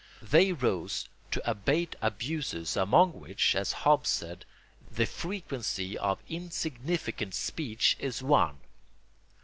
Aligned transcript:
They 0.23 0.51
rose 0.51 1.07
to 1.29 1.47
abate 1.47 1.95
abuses 2.01 2.75
among 2.75 3.19
which, 3.19 3.55
as 3.55 3.71
Hobbes 3.85 4.09
said, 4.09 4.45
"the 4.89 5.05
frequency 5.05 5.95
of 5.95 6.23
insignificant 6.27 7.35
speech 7.35 7.95
is 7.99 8.23
one." 8.23 8.57